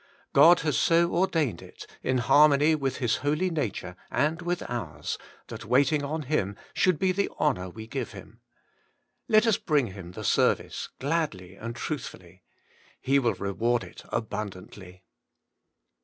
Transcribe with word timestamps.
God 0.33 0.61
has 0.61 0.79
so 0.79 1.13
ordained 1.13 1.61
it, 1.61 1.85
in 2.01 2.17
harmony 2.17 2.73
with 2.73 2.97
His 2.97 3.17
holy 3.17 3.51
nature, 3.51 3.95
and 4.09 4.41
with 4.41 4.67
ours, 4.67 5.19
that 5.45 5.63
waiting 5.63 6.03
on 6.03 6.23
Him 6.23 6.55
should 6.73 6.97
bo 6.97 7.11
the 7.13 7.29
honour 7.39 7.69
we 7.69 7.85
give 7.85 8.11
Him 8.13 8.39
Let 9.27 9.45
WAITING 9.45 9.61
ON 9.61 9.61
GODt 9.67 9.69
118 9.69 9.85
bring 9.85 9.87
Him 10.05 10.11
the 10.13 10.23
service 10.23 10.89
gladly 10.97 11.53
and 11.53 11.75
trathfully; 11.75 12.41
He 12.99 13.19
will 13.19 13.35
reward 13.35 13.83
it 13.83 14.01
abundantly. 14.05 15.03